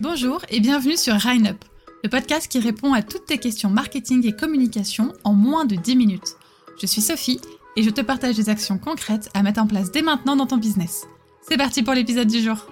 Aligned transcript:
Bonjour 0.00 0.40
et 0.48 0.60
bienvenue 0.60 0.96
sur 0.96 1.12
Up, 1.12 1.64
le 2.02 2.08
podcast 2.08 2.50
qui 2.50 2.58
répond 2.58 2.94
à 2.94 3.02
toutes 3.02 3.26
tes 3.26 3.36
questions 3.36 3.68
marketing 3.68 4.26
et 4.26 4.34
communication 4.34 5.12
en 5.24 5.34
moins 5.34 5.66
de 5.66 5.76
10 5.76 5.94
minutes. 5.94 6.36
Je 6.80 6.86
suis 6.86 7.02
Sophie 7.02 7.38
et 7.76 7.82
je 7.82 7.90
te 7.90 8.00
partage 8.00 8.34
des 8.34 8.48
actions 8.48 8.78
concrètes 8.78 9.28
à 9.34 9.42
mettre 9.42 9.60
en 9.60 9.66
place 9.66 9.92
dès 9.92 10.00
maintenant 10.00 10.36
dans 10.36 10.46
ton 10.46 10.56
business. 10.56 11.06
C'est 11.42 11.58
parti 11.58 11.82
pour 11.82 11.92
l'épisode 11.92 12.28
du 12.28 12.40
jour. 12.40 12.66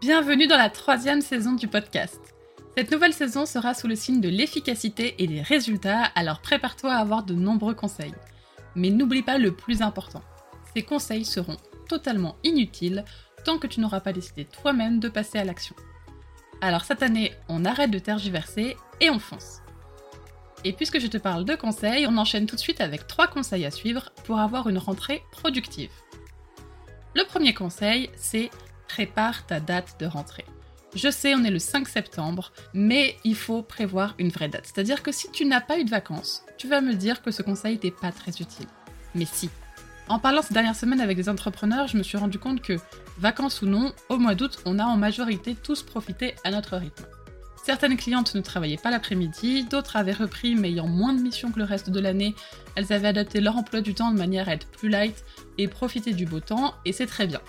Bienvenue 0.00 0.46
dans 0.46 0.56
la 0.56 0.70
troisième 0.70 1.22
saison 1.22 1.54
du 1.54 1.66
podcast. 1.66 2.20
Cette 2.76 2.92
nouvelle 2.92 3.12
saison 3.12 3.46
sera 3.46 3.74
sous 3.74 3.88
le 3.88 3.96
signe 3.96 4.20
de 4.20 4.28
l'efficacité 4.28 5.16
et 5.18 5.26
des 5.26 5.42
résultats, 5.42 6.04
alors 6.14 6.40
prépare-toi 6.40 6.92
à 6.92 7.00
avoir 7.00 7.24
de 7.24 7.34
nombreux 7.34 7.74
conseils. 7.74 8.14
Mais 8.76 8.90
n'oublie 8.90 9.24
pas 9.24 9.38
le 9.38 9.50
plus 9.50 9.82
important. 9.82 10.22
Ces 10.72 10.82
conseils 10.82 11.24
seront 11.24 11.56
totalement 11.88 12.36
inutiles 12.44 13.04
tant 13.44 13.58
que 13.58 13.66
tu 13.66 13.80
n'auras 13.80 14.00
pas 14.00 14.12
décidé 14.12 14.44
toi-même 14.44 15.00
de 15.00 15.08
passer 15.08 15.38
à 15.38 15.44
l'action. 15.44 15.74
Alors 16.60 16.84
cette 16.84 17.02
année, 17.02 17.32
on 17.48 17.64
arrête 17.64 17.90
de 17.90 17.98
tergiverser 17.98 18.76
et 19.00 19.10
on 19.10 19.18
fonce. 19.18 19.60
Et 20.64 20.72
puisque 20.72 21.00
je 21.00 21.06
te 21.06 21.16
parle 21.16 21.44
de 21.44 21.54
conseils, 21.54 22.06
on 22.06 22.18
enchaîne 22.18 22.46
tout 22.46 22.56
de 22.56 22.60
suite 22.60 22.80
avec 22.80 23.06
trois 23.06 23.28
conseils 23.28 23.64
à 23.64 23.70
suivre 23.70 24.10
pour 24.24 24.38
avoir 24.38 24.68
une 24.68 24.78
rentrée 24.78 25.22
productive. 25.32 25.90
Le 27.14 27.24
premier 27.24 27.54
conseil, 27.54 28.10
c'est 28.16 28.50
prépare 28.86 29.46
ta 29.46 29.58
date 29.58 29.96
de 29.98 30.06
rentrée. 30.06 30.44
Je 30.94 31.08
sais, 31.08 31.34
on 31.34 31.44
est 31.44 31.50
le 31.50 31.60
5 31.60 31.88
septembre, 31.88 32.52
mais 32.74 33.16
il 33.24 33.36
faut 33.36 33.62
prévoir 33.62 34.14
une 34.18 34.30
vraie 34.30 34.48
date. 34.48 34.66
C'est-à-dire 34.66 35.02
que 35.02 35.12
si 35.12 35.30
tu 35.30 35.44
n'as 35.44 35.60
pas 35.60 35.78
eu 35.78 35.84
de 35.84 35.90
vacances, 35.90 36.44
tu 36.58 36.68
vas 36.68 36.80
me 36.80 36.94
dire 36.94 37.22
que 37.22 37.30
ce 37.30 37.42
conseil 37.42 37.78
n'est 37.82 37.92
pas 37.92 38.10
très 38.10 38.32
utile. 38.32 38.66
Mais 39.14 39.24
si, 39.24 39.48
en 40.10 40.18
parlant 40.18 40.42
ces 40.42 40.52
dernières 40.52 40.74
semaines 40.74 41.00
avec 41.00 41.16
des 41.16 41.28
entrepreneurs, 41.28 41.86
je 41.86 41.96
me 41.96 42.02
suis 42.02 42.18
rendu 42.18 42.40
compte 42.40 42.60
que, 42.60 42.76
vacances 43.18 43.62
ou 43.62 43.66
non, 43.66 43.92
au 44.08 44.18
mois 44.18 44.34
d'août, 44.34 44.58
on 44.64 44.80
a 44.80 44.84
en 44.84 44.96
majorité 44.96 45.54
tous 45.54 45.84
profité 45.84 46.34
à 46.42 46.50
notre 46.50 46.76
rythme. 46.76 47.04
Certaines 47.64 47.96
clientes 47.96 48.34
ne 48.34 48.40
travaillaient 48.40 48.76
pas 48.76 48.90
l'après-midi, 48.90 49.64
d'autres 49.64 49.94
avaient 49.94 50.12
repris 50.12 50.56
mais 50.56 50.70
ayant 50.70 50.88
moins 50.88 51.12
de 51.12 51.20
missions 51.20 51.52
que 51.52 51.60
le 51.60 51.64
reste 51.64 51.90
de 51.90 52.00
l'année, 52.00 52.34
elles 52.74 52.92
avaient 52.92 53.08
adapté 53.08 53.40
leur 53.40 53.56
emploi 53.56 53.82
du 53.82 53.94
temps 53.94 54.10
de 54.10 54.18
manière 54.18 54.48
à 54.48 54.54
être 54.54 54.66
plus 54.66 54.88
light 54.88 55.24
et 55.58 55.68
profiter 55.68 56.12
du 56.12 56.26
beau 56.26 56.40
temps, 56.40 56.74
et 56.84 56.92
c'est 56.92 57.06
très 57.06 57.28
bien. 57.28 57.40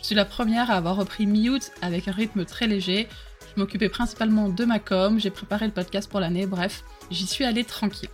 Je 0.00 0.06
suis 0.06 0.14
la 0.14 0.24
première 0.24 0.70
à 0.70 0.74
avoir 0.74 0.94
repris 0.94 1.26
mi-août 1.26 1.72
avec 1.82 2.06
un 2.06 2.12
rythme 2.12 2.44
très 2.44 2.68
léger, 2.68 3.08
je 3.56 3.60
m'occupais 3.60 3.88
principalement 3.88 4.48
de 4.48 4.64
ma 4.64 4.78
com, 4.78 5.18
j'ai 5.18 5.30
préparé 5.30 5.66
le 5.66 5.72
podcast 5.72 6.08
pour 6.08 6.20
l'année, 6.20 6.46
bref, 6.46 6.84
j'y 7.10 7.26
suis 7.26 7.44
allée 7.44 7.64
tranquille. 7.64 8.10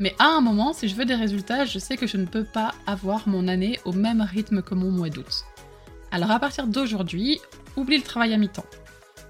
Mais 0.00 0.14
à 0.18 0.28
un 0.28 0.40
moment, 0.40 0.72
si 0.72 0.88
je 0.88 0.94
veux 0.94 1.04
des 1.04 1.14
résultats, 1.14 1.66
je 1.66 1.78
sais 1.78 1.98
que 1.98 2.06
je 2.06 2.16
ne 2.16 2.24
peux 2.24 2.44
pas 2.44 2.74
avoir 2.86 3.28
mon 3.28 3.46
année 3.46 3.78
au 3.84 3.92
même 3.92 4.22
rythme 4.22 4.62
que 4.62 4.74
mon 4.74 4.90
mois 4.90 5.10
d'août. 5.10 5.44
Alors 6.10 6.30
à 6.30 6.40
partir 6.40 6.66
d'aujourd'hui, 6.66 7.38
oublie 7.76 7.98
le 7.98 8.02
travail 8.02 8.32
à 8.32 8.38
mi-temps. 8.38 8.64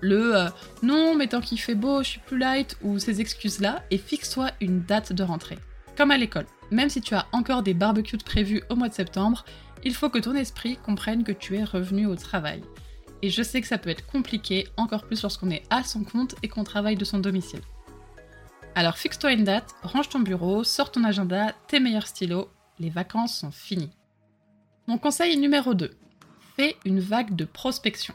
Le 0.01 0.37
euh, 0.37 0.49
non, 0.83 1.17
mais 1.17 1.27
tant 1.27 1.41
qu'il 1.41 1.61
fait 1.61 1.75
beau, 1.75 2.05
je 2.05 2.11
suis 2.11 2.21
plus 2.21 2.39
light 2.39 2.77
ou 2.83 3.01
ces 3.01 3.21
excuses-là, 3.21 3.83
et 3.91 3.99
fixe-toi 3.99 4.53
une 4.61 4.83
date 4.83 5.13
de 5.13 5.25
rentrée. 5.25 5.59
Comme 5.97 6.13
à 6.13 6.17
l'école, 6.17 6.47
même 6.71 6.89
si 6.89 7.01
tu 7.01 7.15
as 7.15 7.27
encore 7.33 7.63
des 7.65 7.75
barbecues 7.75 8.17
prévus 8.17 8.63
au 8.71 8.77
mois 8.77 8.89
de 8.89 8.95
septembre, 8.95 9.45
il 9.83 9.95
faut 9.95 10.09
que 10.09 10.19
ton 10.19 10.35
esprit 10.35 10.77
comprenne 10.77 11.25
que 11.25 11.33
tu 11.33 11.57
es 11.57 11.65
revenu 11.65 12.07
au 12.07 12.15
travail. 12.15 12.63
Et 13.23 13.29
je 13.29 13.43
sais 13.43 13.61
que 13.61 13.67
ça 13.67 13.77
peut 13.77 13.91
être 13.91 14.07
compliqué, 14.07 14.69
encore 14.77 15.05
plus 15.05 15.21
lorsqu'on 15.21 15.51
est 15.51 15.65
à 15.69 15.83
son 15.83 16.05
compte 16.05 16.37
et 16.45 16.49
qu'on 16.49 16.65
travaille 16.65 16.97
de 16.97 17.05
son 17.05 17.19
domicile. 17.19 17.61
Alors 18.75 18.97
fixe-toi 18.97 19.33
une 19.33 19.45
date, 19.45 19.75
range 19.83 20.09
ton 20.09 20.21
bureau, 20.21 20.65
sors 20.65 20.93
ton 20.93 21.05
agenda, 21.05 21.53
tes 21.67 21.81
meilleurs 21.81 22.07
stylos, 22.07 22.49
les 22.79 22.89
vacances 22.89 23.39
sont 23.39 23.51
finies. 23.51 23.91
Mon 24.87 24.97
conseil 24.97 25.37
numéro 25.37 25.75
2. 25.75 25.91
Fais 26.57 26.77
une 26.85 27.01
vague 27.01 27.35
de 27.35 27.45
prospection. 27.45 28.15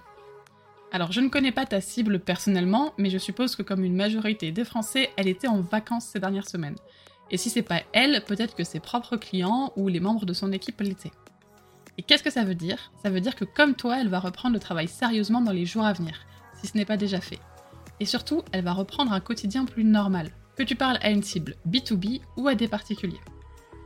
Alors 0.92 1.12
je 1.12 1.20
ne 1.20 1.30
connais 1.30 1.52
pas 1.52 1.66
ta 1.66 1.82
cible 1.82 2.20
personnellement, 2.20 2.94
mais 2.98 3.10
je 3.10 3.18
suppose 3.18 3.56
que 3.56 3.64
comme 3.64 3.84
une 3.84 3.96
majorité 3.96 4.52
des 4.52 4.64
Français, 4.64 5.12
elle 5.18 5.28
était 5.28 5.48
en 5.48 5.60
vacances 5.60 6.06
ces 6.06 6.20
dernières 6.20 6.50
semaines. 6.50 6.78
Et 7.32 7.38
si 7.38 7.50
c'est 7.50 7.62
pas 7.62 7.82
elle, 7.92 8.24
peut-être 8.24 8.56
que 8.56 8.64
ses 8.64 8.80
propres 8.80 9.18
clients 9.18 9.74
ou 9.76 9.88
les 9.88 10.00
membres 10.00 10.26
de 10.26 10.34
son 10.34 10.52
équipe 10.52 10.80
l'étaient. 10.82 11.12
Et 11.98 12.02
qu'est-ce 12.04 12.24
que 12.24 12.30
ça 12.30 12.44
veut 12.44 12.56
dire? 12.56 12.92
Ça 13.04 13.10
veut 13.10 13.22
dire 13.22 13.36
que 13.36 13.46
comme 13.46 13.76
toi, 13.76 14.00
elle 14.00 14.10
va 14.10 14.20
reprendre 14.20 14.54
le 14.54 14.60
travail 14.60 14.88
sérieusement 14.88 15.42
dans 15.42 15.52
les 15.52 15.66
jours 15.66 15.86
à 15.86 15.94
venir, 15.94 16.26
si 16.62 16.68
ce 16.68 16.78
n'est 16.78 16.86
pas 16.86 16.98
déjà 16.98 17.20
fait. 17.20 17.40
Et 18.00 18.06
surtout, 18.06 18.42
elle 18.52 18.64
va 18.64 18.74
reprendre 18.74 19.14
un 19.14 19.20
quotidien 19.20 19.66
plus 19.66 19.84
normal, 19.84 20.32
que 20.56 20.64
tu 20.64 20.76
parles 20.76 21.00
à 21.02 21.10
une 21.10 21.24
cible 21.24 21.56
B2B 21.68 22.22
ou 22.38 22.48
à 22.48 22.56
des 22.56 22.68
particuliers. 22.68 23.20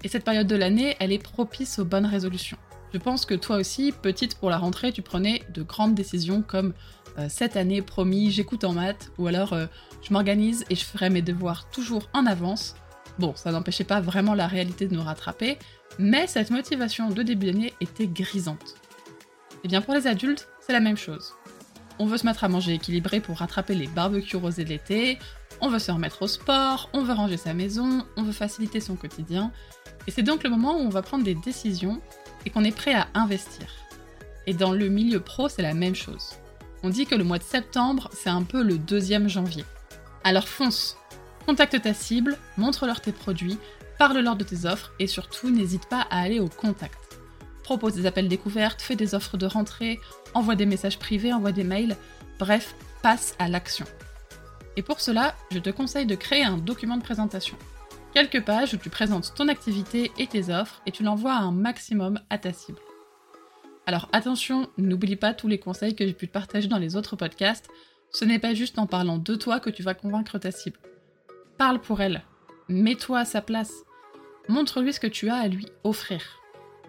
Et 0.03 0.07
cette 0.07 0.23
période 0.23 0.47
de 0.47 0.55
l'année, 0.55 0.95
elle 0.99 1.11
est 1.11 1.21
propice 1.21 1.79
aux 1.79 1.85
bonnes 1.85 2.05
résolutions. 2.05 2.57
Je 2.93 2.97
pense 2.97 3.25
que 3.25 3.35
toi 3.35 3.57
aussi, 3.57 3.91
petite 3.91 4.35
pour 4.35 4.49
la 4.49 4.57
rentrée, 4.57 4.91
tu 4.91 5.01
prenais 5.01 5.43
de 5.53 5.61
grandes 5.61 5.93
décisions 5.93 6.41
comme 6.41 6.73
euh, 7.17 7.27
cette 7.29 7.57
année, 7.57 7.81
promis, 7.81 8.31
j'écoute 8.31 8.63
en 8.63 8.73
maths, 8.73 9.11
ou 9.17 9.27
alors 9.27 9.53
euh, 9.53 9.67
je 10.01 10.13
m'organise 10.13 10.65
et 10.69 10.75
je 10.75 10.85
ferai 10.85 11.09
mes 11.09 11.21
devoirs 11.21 11.69
toujours 11.69 12.09
en 12.13 12.25
avance. 12.25 12.75
Bon, 13.19 13.33
ça 13.35 13.51
n'empêchait 13.51 13.83
pas 13.83 14.01
vraiment 14.01 14.33
la 14.33 14.47
réalité 14.47 14.87
de 14.87 14.95
nous 14.95 15.03
rattraper, 15.03 15.57
mais 15.99 16.25
cette 16.27 16.49
motivation 16.49 17.09
de 17.09 17.21
début 17.21 17.47
d'année 17.47 17.73
était 17.81 18.07
grisante. 18.07 18.75
Et 19.51 19.65
eh 19.65 19.67
bien 19.67 19.81
pour 19.81 19.93
les 19.93 20.07
adultes, 20.07 20.47
c'est 20.61 20.71
la 20.71 20.79
même 20.79 20.97
chose. 20.97 21.33
On 21.99 22.05
veut 22.05 22.17
se 22.17 22.25
mettre 22.25 22.45
à 22.45 22.47
manger 22.47 22.73
équilibré 22.73 23.19
pour 23.19 23.39
rattraper 23.39 23.75
les 23.75 23.87
barbecues 23.87 24.37
rosés 24.37 24.63
de 24.63 24.69
l'été, 24.69 25.19
on 25.61 25.69
veut 25.69 25.79
se 25.79 25.91
remettre 25.91 26.21
au 26.21 26.27
sport, 26.27 26.89
on 26.93 27.03
veut 27.03 27.13
ranger 27.13 27.37
sa 27.37 27.53
maison, 27.53 28.05
on 28.17 28.23
veut 28.23 28.31
faciliter 28.31 28.79
son 28.79 28.95
quotidien. 28.95 29.51
Et 30.07 30.11
c'est 30.11 30.23
donc 30.23 30.43
le 30.43 30.49
moment 30.49 30.77
où 30.77 30.81
on 30.81 30.89
va 30.89 31.01
prendre 31.01 31.23
des 31.23 31.35
décisions 31.35 32.01
et 32.45 32.49
qu'on 32.49 32.63
est 32.63 32.75
prêt 32.75 32.93
à 32.93 33.07
investir. 33.13 33.67
Et 34.47 34.53
dans 34.53 34.71
le 34.71 34.87
milieu 34.89 35.19
pro, 35.19 35.49
c'est 35.49 35.61
la 35.61 35.73
même 35.73 35.95
chose. 35.95 36.31
On 36.81 36.89
dit 36.89 37.05
que 37.05 37.15
le 37.15 37.23
mois 37.23 37.39
de 37.39 37.43
septembre, 37.43 38.09
c'est 38.13 38.29
un 38.29 38.43
peu 38.43 38.63
le 38.63 38.77
deuxième 38.77 39.27
janvier. 39.27 39.65
Alors 40.23 40.47
fonce, 40.47 40.97
contacte 41.45 41.81
ta 41.81 41.93
cible, 41.93 42.37
montre-leur 42.57 43.01
tes 43.01 43.11
produits, 43.11 43.57
parle-leur 43.97 44.35
de 44.35 44.43
tes 44.43 44.65
offres 44.65 44.93
et 44.99 45.07
surtout 45.07 45.49
n'hésite 45.49 45.87
pas 45.87 46.07
à 46.09 46.21
aller 46.21 46.39
au 46.39 46.47
contact. 46.47 47.19
Propose 47.63 47.93
des 47.93 48.05
appels 48.05 48.29
découvertes, 48.29 48.81
fais 48.81 48.95
des 48.95 49.13
offres 49.13 49.37
de 49.37 49.45
rentrée, 49.45 49.99
envoie 50.33 50.55
des 50.55 50.65
messages 50.65 50.97
privés, 50.97 51.33
envoie 51.33 51.51
des 51.51 51.63
mails, 51.63 51.97
bref, 52.39 52.73
passe 53.01 53.35
à 53.39 53.49
l'action. 53.49 53.85
Et 54.79 54.81
pour 54.81 55.01
cela, 55.01 55.35
je 55.51 55.59
te 55.59 55.69
conseille 55.69 56.05
de 56.05 56.15
créer 56.15 56.45
un 56.45 56.55
document 56.55 56.95
de 56.95 57.03
présentation. 57.03 57.57
Quelques 58.13 58.45
pages 58.45 58.73
où 58.73 58.77
tu 58.77 58.89
présentes 58.89 59.33
ton 59.35 59.49
activité 59.49 60.09
et 60.17 60.25
tes 60.25 60.53
offres 60.53 60.81
et 60.85 60.91
tu 60.91 61.03
l'envoies 61.03 61.33
un 61.33 61.51
maximum 61.51 62.21
à 62.29 62.37
ta 62.37 62.53
cible. 62.53 62.79
Alors 63.85 64.07
attention, 64.13 64.69
n'oublie 64.77 65.17
pas 65.17 65.33
tous 65.33 65.49
les 65.49 65.59
conseils 65.59 65.97
que 65.97 66.07
j'ai 66.07 66.13
pu 66.13 66.29
te 66.29 66.31
partager 66.31 66.69
dans 66.69 66.77
les 66.77 66.95
autres 66.95 67.17
podcasts. 67.17 67.67
Ce 68.11 68.23
n'est 68.23 68.39
pas 68.39 68.53
juste 68.53 68.79
en 68.79 68.87
parlant 68.87 69.17
de 69.17 69.35
toi 69.35 69.59
que 69.59 69.69
tu 69.69 69.83
vas 69.83 69.95
convaincre 69.95 70.39
ta 70.39 70.51
cible. 70.51 70.79
Parle 71.57 71.81
pour 71.81 71.99
elle. 71.99 72.23
Mets-toi 72.69 73.19
à 73.19 73.25
sa 73.25 73.41
place. 73.41 73.83
Montre-lui 74.47 74.93
ce 74.93 75.01
que 75.01 75.07
tu 75.07 75.27
as 75.27 75.35
à 75.35 75.49
lui 75.49 75.67
offrir. 75.83 76.21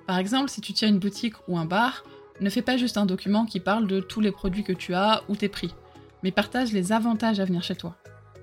Par 0.06 0.18
exemple, 0.18 0.48
si 0.48 0.60
tu 0.60 0.74
tiens 0.74 0.90
une 0.90 1.00
boutique 1.00 1.34
ou 1.48 1.58
un 1.58 1.64
bar, 1.64 2.04
ne 2.40 2.50
fais 2.50 2.62
pas 2.62 2.76
juste 2.76 2.98
un 2.98 3.06
document 3.06 3.46
qui 3.46 3.58
parle 3.58 3.88
de 3.88 3.98
tous 3.98 4.20
les 4.20 4.30
produits 4.30 4.62
que 4.62 4.72
tu 4.72 4.94
as 4.94 5.24
ou 5.28 5.34
tes 5.34 5.48
prix 5.48 5.74
mais 6.22 6.30
partage 6.30 6.72
les 6.72 6.92
avantages 6.92 7.40
à 7.40 7.44
venir 7.44 7.62
chez 7.62 7.76
toi. 7.76 7.96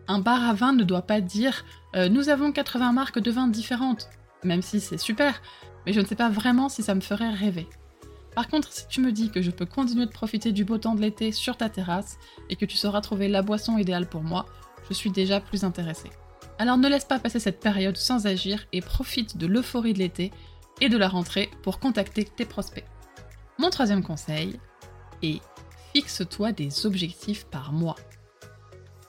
Un 0.07 0.19
bar 0.19 0.43
à 0.43 0.53
vin 0.53 0.73
ne 0.73 0.83
doit 0.83 1.01
pas 1.01 1.21
dire 1.21 1.65
euh, 1.95 2.09
nous 2.09 2.29
avons 2.29 2.51
80 2.51 2.93
marques 2.93 3.19
de 3.19 3.31
vins 3.31 3.47
différentes, 3.47 4.09
même 4.43 4.61
si 4.61 4.79
c'est 4.79 4.97
super, 4.97 5.41
mais 5.85 5.93
je 5.93 5.99
ne 5.99 6.05
sais 6.05 6.15
pas 6.15 6.29
vraiment 6.29 6.69
si 6.69 6.83
ça 6.83 6.95
me 6.95 7.01
ferait 7.01 7.29
rêver. 7.29 7.67
Par 8.35 8.47
contre, 8.47 8.71
si 8.71 8.87
tu 8.87 9.01
me 9.01 9.11
dis 9.11 9.31
que 9.31 9.41
je 9.41 9.51
peux 9.51 9.65
continuer 9.65 10.05
de 10.05 10.11
profiter 10.11 10.51
du 10.51 10.63
beau 10.63 10.77
temps 10.77 10.95
de 10.95 11.01
l'été 11.01 11.31
sur 11.31 11.57
ta 11.57 11.69
terrasse 11.69 12.19
et 12.49 12.55
que 12.55 12.65
tu 12.65 12.77
sauras 12.77 13.01
trouver 13.01 13.27
la 13.27 13.41
boisson 13.41 13.77
idéale 13.77 14.07
pour 14.07 14.21
moi, 14.21 14.45
je 14.87 14.93
suis 14.93 15.09
déjà 15.09 15.39
plus 15.39 15.63
intéressée. 15.63 16.11
Alors 16.59 16.77
ne 16.77 16.87
laisse 16.87 17.05
pas 17.05 17.19
passer 17.19 17.39
cette 17.39 17.59
période 17.59 17.97
sans 17.97 18.27
agir 18.27 18.65
et 18.73 18.81
profite 18.81 19.37
de 19.37 19.47
l'euphorie 19.47 19.93
de 19.93 19.99
l'été 19.99 20.31
et 20.81 20.89
de 20.89 20.97
la 20.97 21.07
rentrée 21.07 21.49
pour 21.63 21.79
contacter 21.79 22.25
tes 22.25 22.45
prospects. 22.45 22.85
Mon 23.57 23.69
troisième 23.69 24.03
conseil 24.03 24.59
est 25.23 25.41
fixe-toi 25.97 26.51
des 26.51 26.85
objectifs 26.85 27.45
par 27.45 27.73
mois. 27.73 27.95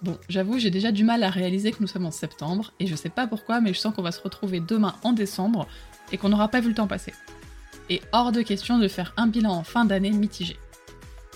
Bon, 0.00 0.16
j'avoue, 0.30 0.58
j'ai 0.58 0.70
déjà 0.70 0.90
du 0.90 1.04
mal 1.04 1.22
à 1.22 1.28
réaliser 1.28 1.70
que 1.70 1.82
nous 1.82 1.86
sommes 1.86 2.06
en 2.06 2.10
septembre, 2.10 2.72
et 2.80 2.86
je 2.86 2.96
sais 2.96 3.10
pas 3.10 3.26
pourquoi, 3.26 3.60
mais 3.60 3.74
je 3.74 3.78
sens 3.78 3.94
qu'on 3.94 4.00
va 4.00 4.10
se 4.10 4.22
retrouver 4.22 4.60
demain 4.60 4.94
en 5.02 5.12
décembre, 5.12 5.68
et 6.12 6.16
qu'on 6.16 6.30
n'aura 6.30 6.48
pas 6.48 6.60
vu 6.60 6.70
le 6.70 6.74
temps 6.74 6.86
passer. 6.86 7.12
Et 7.90 8.00
hors 8.12 8.32
de 8.32 8.40
question 8.40 8.78
de 8.78 8.88
faire 8.88 9.12
un 9.18 9.26
bilan 9.26 9.52
en 9.52 9.64
fin 9.64 9.84
d'année 9.84 10.12
mitigé. 10.12 10.56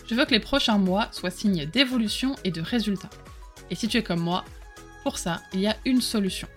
Je 0.09 0.15
veux 0.15 0.25
que 0.25 0.31
les 0.31 0.41
prochains 0.41 0.79
mois 0.79 1.09
soient 1.13 1.31
signés 1.31 1.67
d'évolution 1.67 2.35
et 2.45 2.51
de 2.51 2.63
résultats. 2.63 3.11
Et 3.69 3.75
si 3.75 3.89
tu 3.89 3.99
es 3.99 4.03
comme 4.03 4.21
moi, 4.21 4.47
pour 5.03 5.19
ça, 5.19 5.43
il 5.53 5.61
y 5.61 5.67
a 5.67 5.77
une 5.85 6.01
solution. 6.01 6.49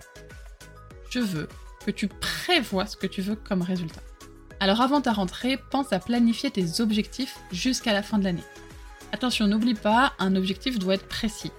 Je 1.10 1.18
veux 1.18 1.48
que 1.84 1.90
tu 1.90 2.08
prévois 2.08 2.86
ce 2.86 2.96
que 2.96 3.06
tu 3.06 3.20
veux 3.20 3.36
comme 3.36 3.60
résultat. 3.60 4.00
Alors 4.58 4.80
avant 4.80 5.02
ta 5.02 5.12
rentrée, 5.12 5.58
pense 5.70 5.92
à 5.92 5.98
planifier 5.98 6.50
tes 6.50 6.80
objectifs 6.80 7.36
jusqu'à 7.52 7.92
la 7.92 8.02
fin 8.02 8.18
de 8.18 8.24
l'année. 8.24 8.42
Attention, 9.12 9.46
n'oublie 9.46 9.74
pas, 9.74 10.12
un 10.18 10.36
objectif 10.36 10.78
doit 10.78 10.94
être 10.94 11.08
précis. 11.08 11.52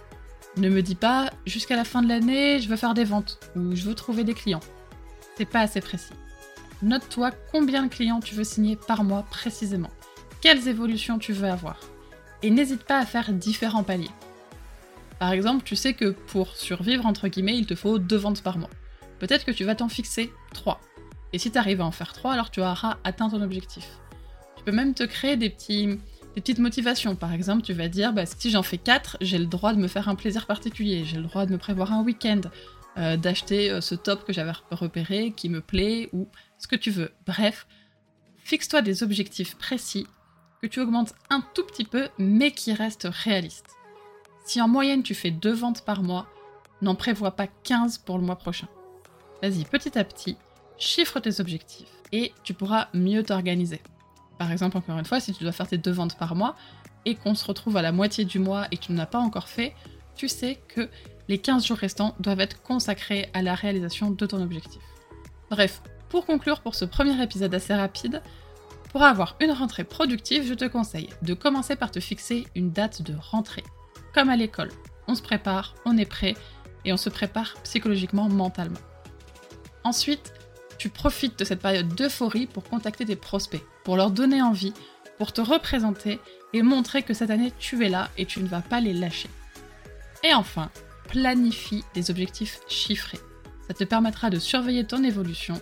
Ne 0.57 0.69
me 0.69 0.81
dis 0.81 0.95
pas 0.95 1.29
jusqu'à 1.45 1.75
la 1.75 1.83
fin 1.83 2.01
de 2.01 2.07
l'année, 2.07 2.59
je 2.59 2.67
veux 2.67 2.75
faire 2.75 2.93
des 2.93 3.03
ventes 3.03 3.39
ou 3.55 3.75
je 3.75 3.83
veux 3.83 3.95
trouver 3.95 4.23
des 4.23 4.33
clients. 4.33 4.59
C'est 5.37 5.45
pas 5.45 5.61
assez 5.61 5.81
précis. 5.81 6.13
Note-toi 6.81 7.31
combien 7.51 7.83
de 7.83 7.89
clients 7.89 8.19
tu 8.19 8.35
veux 8.35 8.43
signer 8.43 8.75
par 8.75 9.03
mois 9.03 9.23
précisément. 9.29 9.91
Quelles 10.41 10.67
évolutions 10.67 11.19
tu 11.19 11.33
veux 11.33 11.49
avoir. 11.49 11.79
Et 12.43 12.49
n'hésite 12.49 12.83
pas 12.83 12.99
à 12.99 13.05
faire 13.05 13.33
différents 13.33 13.83
paliers. 13.83 14.11
Par 15.19 15.31
exemple, 15.31 15.63
tu 15.63 15.75
sais 15.75 15.93
que 15.93 16.11
pour 16.11 16.55
survivre, 16.55 17.05
entre 17.05 17.27
guillemets, 17.27 17.57
il 17.57 17.65
te 17.65 17.75
faut 17.75 17.97
deux 17.97 18.17
ventes 18.17 18.43
par 18.43 18.57
mois. 18.57 18.69
Peut-être 19.19 19.45
que 19.45 19.51
tu 19.51 19.63
vas 19.63 19.75
t'en 19.75 19.89
fixer 19.89 20.31
trois. 20.53 20.79
Et 21.33 21.39
si 21.39 21.51
tu 21.51 21.57
arrives 21.57 21.81
à 21.81 21.85
en 21.85 21.91
faire 21.91 22.13
trois, 22.13 22.33
alors 22.33 22.51
tu 22.51 22.61
auras 22.61 22.97
atteint 23.03 23.29
ton 23.29 23.41
objectif. 23.41 23.87
Tu 24.57 24.63
peux 24.63 24.71
même 24.71 24.93
te 24.93 25.03
créer 25.03 25.37
des, 25.37 25.49
petits, 25.49 25.99
des 26.37 26.41
petites 26.41 26.59
motivations. 26.59 27.15
Par 27.15 27.33
exemple, 27.33 27.63
tu 27.63 27.73
vas 27.73 27.87
dire, 27.87 28.13
bah, 28.13 28.27
si 28.27 28.51
j'en 28.51 28.61
fais 28.61 28.77
quatre, 28.77 29.17
j'ai 29.21 29.39
le 29.39 29.47
droit 29.47 29.73
de 29.73 29.79
me 29.79 29.87
faire 29.87 30.07
un 30.07 30.13
plaisir 30.13 30.45
particulier, 30.45 31.03
j'ai 31.03 31.17
le 31.17 31.23
droit 31.23 31.47
de 31.47 31.51
me 31.51 31.57
prévoir 31.57 31.91
un 31.91 32.03
week-end, 32.03 32.41
euh, 32.99 33.17
d'acheter 33.17 33.71
euh, 33.71 33.81
ce 33.81 33.95
top 33.95 34.23
que 34.23 34.33
j'avais 34.33 34.51
repéré, 34.69 35.33
qui 35.35 35.49
me 35.49 35.61
plaît, 35.61 36.09
ou 36.13 36.27
ce 36.59 36.67
que 36.67 36.75
tu 36.75 36.91
veux. 36.91 37.11
Bref, 37.25 37.65
fixe-toi 38.37 38.83
des 38.83 39.01
objectifs 39.01 39.55
précis 39.55 40.05
que 40.61 40.67
tu 40.67 40.79
augmentes 40.79 41.15
un 41.31 41.43
tout 41.55 41.63
petit 41.63 41.85
peu, 41.85 42.07
mais 42.19 42.51
qui 42.51 42.71
restent 42.71 43.09
réalistes. 43.09 43.75
Si 44.45 44.61
en 44.61 44.67
moyenne 44.67 45.01
tu 45.01 45.15
fais 45.15 45.31
deux 45.31 45.53
ventes 45.53 45.85
par 45.85 46.03
mois, 46.03 46.27
n'en 46.83 46.93
prévois 46.93 47.31
pas 47.31 47.47
15 47.47 47.97
pour 47.97 48.19
le 48.19 48.23
mois 48.23 48.37
prochain. 48.37 48.67
Vas-y, 49.41 49.65
petit 49.65 49.97
à 49.97 50.03
petit, 50.03 50.37
chiffre 50.77 51.19
tes 51.19 51.39
objectifs 51.39 51.89
et 52.11 52.31
tu 52.43 52.53
pourras 52.53 52.89
mieux 52.93 53.23
t'organiser. 53.23 53.81
Par 54.37 54.51
exemple, 54.51 54.77
encore 54.77 54.97
une 54.97 55.05
fois, 55.05 55.19
si 55.19 55.33
tu 55.33 55.43
dois 55.43 55.51
faire 55.51 55.67
tes 55.67 55.77
deux 55.77 55.91
ventes 55.91 56.17
par 56.17 56.35
mois 56.35 56.55
et 57.05 57.15
qu'on 57.15 57.35
se 57.35 57.45
retrouve 57.45 57.77
à 57.77 57.81
la 57.81 57.91
moitié 57.91 58.25
du 58.25 58.39
mois 58.39 58.67
et 58.71 58.77
que 58.77 58.85
tu 58.85 58.91
n'as 58.91 59.05
pas 59.05 59.19
encore 59.19 59.47
fait, 59.47 59.73
tu 60.15 60.27
sais 60.27 60.59
que 60.67 60.89
les 61.27 61.37
15 61.37 61.65
jours 61.65 61.77
restants 61.77 62.15
doivent 62.19 62.39
être 62.39 62.61
consacrés 62.61 63.29
à 63.33 63.41
la 63.41 63.55
réalisation 63.55 64.11
de 64.11 64.25
ton 64.25 64.41
objectif. 64.41 64.81
Bref, 65.49 65.81
pour 66.09 66.25
conclure 66.25 66.61
pour 66.61 66.75
ce 66.75 66.85
premier 66.85 67.21
épisode 67.21 67.53
assez 67.53 67.73
rapide, 67.73 68.21
pour 68.91 69.03
avoir 69.03 69.35
une 69.41 69.51
rentrée 69.51 69.83
productive, 69.83 70.45
je 70.47 70.53
te 70.53 70.65
conseille 70.65 71.09
de 71.21 71.33
commencer 71.33 71.75
par 71.75 71.91
te 71.91 71.99
fixer 71.99 72.47
une 72.55 72.71
date 72.71 73.01
de 73.01 73.13
rentrée 73.19 73.63
comme 74.13 74.29
à 74.29 74.35
l'école. 74.35 74.71
On 75.07 75.15
se 75.15 75.21
prépare, 75.21 75.75
on 75.85 75.97
est 75.97 76.05
prêt 76.05 76.35
et 76.85 76.93
on 76.93 76.97
se 76.97 77.09
prépare 77.09 77.55
psychologiquement, 77.63 78.29
mentalement. 78.29 78.79
Ensuite, 79.83 80.33
tu 80.77 80.89
profites 80.89 81.39
de 81.39 81.45
cette 81.45 81.61
période 81.61 81.93
d'euphorie 81.95 82.47
pour 82.47 82.63
contacter 82.63 83.05
tes 83.05 83.15
prospects, 83.15 83.63
pour 83.83 83.97
leur 83.97 84.11
donner 84.11 84.41
envie, 84.41 84.73
pour 85.17 85.33
te 85.33 85.41
représenter 85.41 86.19
et 86.53 86.61
montrer 86.61 87.03
que 87.03 87.13
cette 87.13 87.29
année 87.29 87.53
tu 87.59 87.85
es 87.85 87.89
là 87.89 88.09
et 88.17 88.25
tu 88.25 88.41
ne 88.41 88.47
vas 88.47 88.61
pas 88.61 88.79
les 88.79 88.93
lâcher. 88.93 89.29
Et 90.23 90.33
enfin, 90.33 90.69
planifie 91.07 91.83
des 91.93 92.11
objectifs 92.11 92.59
chiffrés. 92.67 93.19
Ça 93.67 93.73
te 93.73 93.83
permettra 93.83 94.29
de 94.29 94.39
surveiller 94.39 94.85
ton 94.85 95.03
évolution 95.03 95.59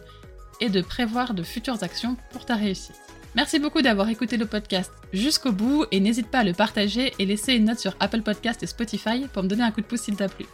et 0.62 0.70
de 0.70 0.82
prévoir 0.82 1.34
de 1.34 1.44
futures 1.44 1.84
actions 1.84 2.18
pour 2.32 2.46
ta 2.46 2.56
réussite. 2.56 2.96
Merci 3.36 3.60
beaucoup 3.60 3.82
d'avoir 3.82 4.08
écouté 4.10 4.38
le 4.38 4.46
podcast 4.46 4.92
jusqu'au 5.12 5.52
bout 5.52 5.86
et 5.92 6.00
n'hésite 6.00 6.30
pas 6.30 6.40
à 6.40 6.44
le 6.44 6.54
partager 6.54 7.14
et 7.20 7.26
laisser 7.26 7.54
une 7.54 7.66
note 7.66 7.80
sur 7.80 7.96
Apple 8.00 8.22
Podcast 8.22 8.64
et 8.64 8.68
Spotify 8.68 9.28
pour 9.34 9.44
me 9.44 9.50
donner 9.50 9.64
un 9.64 9.72
coup 9.72 9.82
de 9.82 9.86
pouce 9.86 10.04
s'il 10.04 10.16
t'a 10.16 10.30
plu. 10.30 10.46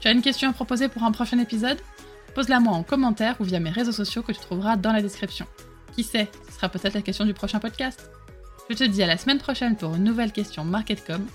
Tu 0.00 0.08
as 0.08 0.12
une 0.12 0.20
question 0.20 0.50
à 0.50 0.52
proposer 0.52 0.88
pour 0.88 1.02
un 1.04 1.12
prochain 1.12 1.38
épisode? 1.38 1.78
Pose-la 2.34 2.60
moi 2.60 2.74
en 2.74 2.82
commentaire 2.82 3.36
ou 3.40 3.44
via 3.44 3.60
mes 3.60 3.70
réseaux 3.70 3.92
sociaux 3.92 4.22
que 4.22 4.32
tu 4.32 4.40
trouveras 4.40 4.76
dans 4.76 4.92
la 4.92 5.02
description. 5.02 5.46
Qui 5.94 6.04
sait, 6.04 6.28
ce 6.48 6.56
sera 6.56 6.68
peut-être 6.68 6.94
la 6.94 7.02
question 7.02 7.24
du 7.24 7.34
prochain 7.34 7.58
podcast. 7.58 8.10
Je 8.68 8.76
te 8.76 8.84
dis 8.84 9.02
à 9.02 9.06
la 9.06 9.18
semaine 9.18 9.38
prochaine 9.38 9.76
pour 9.76 9.94
une 9.94 10.04
nouvelle 10.04 10.32
question 10.32 10.64
MarketCom. 10.64 11.26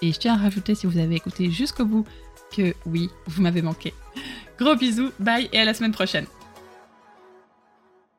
Et 0.00 0.12
je 0.12 0.18
tiens 0.18 0.34
à 0.34 0.38
rajouter, 0.38 0.74
si 0.74 0.86
vous 0.86 0.98
avez 0.98 1.16
écouté 1.16 1.50
jusqu'au 1.50 1.84
bout, 1.84 2.06
que 2.56 2.74
oui, 2.86 3.10
vous 3.26 3.42
m'avez 3.42 3.62
manqué. 3.62 3.92
Gros 4.58 4.76
bisous, 4.76 5.10
bye 5.18 5.48
et 5.52 5.60
à 5.60 5.64
la 5.64 5.74
semaine 5.74 5.92
prochaine. 5.92 6.26